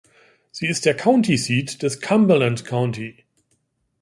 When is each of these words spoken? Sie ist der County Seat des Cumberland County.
Sie 0.49 0.65
ist 0.65 0.85
der 0.85 0.97
County 0.97 1.37
Seat 1.37 1.83
des 1.83 2.01
Cumberland 2.01 2.65
County. 2.65 3.23